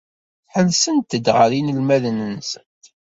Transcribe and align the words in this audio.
Ḥellsent-d 0.53 1.25
ɣer 1.35 1.49
yinelmaden-nsent. 1.53 2.83